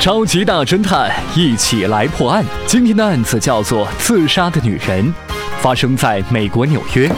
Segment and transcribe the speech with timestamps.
[0.00, 2.44] 超级大侦探，一起来破案。
[2.66, 5.04] 今天的案子叫做《自杀的女人》，
[5.60, 7.10] 发生在美国纽约。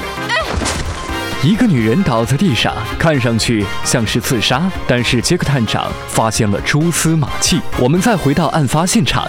[1.43, 7.61] 一个女人倒在地上，看上去像是自杀，但是杰克探长发现了蛛丝马迹。
[7.79, 9.29] 我们再回到案发现场，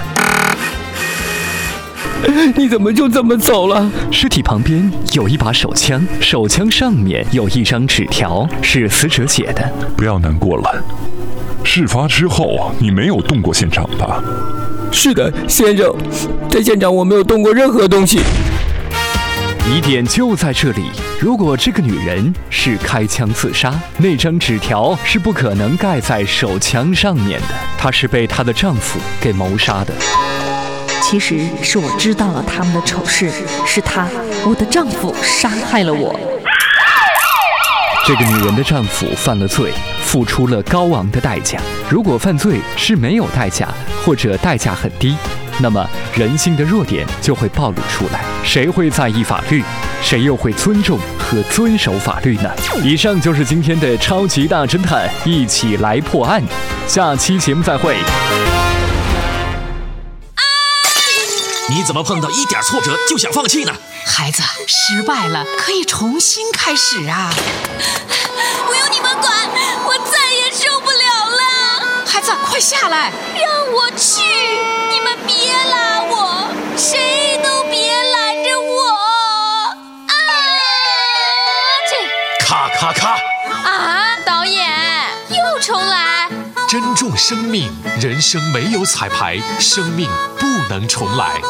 [2.55, 3.91] 你怎么就这么走了？
[4.11, 9.69] 尸体旁边有一把手枪，手枪上面有一张纸条，是死者写的。
[9.97, 10.81] 不要难过了。
[11.63, 14.21] 事发之后，你没有动过现场吧？
[14.91, 15.93] 是的，先生，
[16.49, 18.19] 在现场我没有动过任何东西。
[19.69, 20.83] 疑点就在这里。
[21.19, 27.47] 如果这个女人是开枪自杀，那张纸条是不可能盖在手枪上面的。
[27.77, 29.93] 她是被她的丈夫给谋杀的。
[31.01, 33.31] 其实是我知道了他们的丑事，
[33.65, 34.07] 是他，
[34.45, 36.19] 我的丈夫杀害了我。
[38.03, 39.71] 这个女人的丈夫犯了罪，
[40.03, 41.59] 付出了高昂的代价。
[41.87, 43.67] 如果犯罪是没有代价，
[44.03, 45.15] 或者代价很低，
[45.59, 48.25] 那么人性的弱点就会暴露出来。
[48.43, 49.63] 谁会在意法律？
[50.01, 52.51] 谁又会尊重和遵守法律呢？
[52.83, 56.41] 以上就是今天的超级大侦探，一起来破案。
[56.87, 57.95] 下期节目再会。
[61.69, 63.71] 你怎么碰到一点挫折就想放弃呢？
[64.05, 67.31] 孩子，失败了可以重新开始啊！
[68.67, 69.49] 不用你们管，
[69.85, 71.41] 我再也受不了了。
[72.05, 73.11] 孩子，快下来！
[73.35, 74.21] 让我去！
[74.89, 78.91] 你们别拉我，谁都别拦着我！
[80.07, 80.13] 啊！
[81.89, 83.19] 这咔咔咔！
[83.69, 84.17] 啊！
[84.25, 84.69] 导演
[85.29, 86.29] 又重来！
[86.67, 91.41] 珍重生命，人生没有彩排，生命不能重来。